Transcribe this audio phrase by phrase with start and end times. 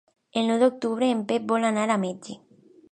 [0.39, 2.41] El nou d'octubre en Pep vol anar al metge.